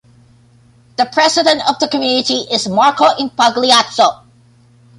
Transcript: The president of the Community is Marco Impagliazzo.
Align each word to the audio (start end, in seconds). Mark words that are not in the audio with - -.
The 0.97 1.05
president 1.05 1.61
of 1.69 1.77
the 1.77 1.87
Community 1.87 2.39
is 2.51 2.67
Marco 2.67 3.05
Impagliazzo. 3.19 4.23